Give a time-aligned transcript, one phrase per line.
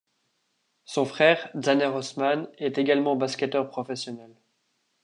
[0.83, 4.31] Son frère, Dzaner Osman, est également basketteur professionnel.